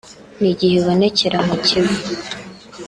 [0.39, 1.95] n’igihe ibonekera mu Kivu